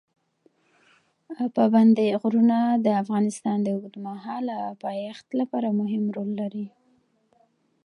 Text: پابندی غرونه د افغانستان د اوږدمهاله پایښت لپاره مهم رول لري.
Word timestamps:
پابندی 1.55 2.07
غرونه 2.21 2.57
د 2.85 2.87
افغانستان 3.03 3.57
د 3.63 3.67
اوږدمهاله 3.75 4.59
پایښت 4.83 5.27
لپاره 5.39 5.77
مهم 5.79 6.03
رول 6.15 6.29
لري. 6.41 6.67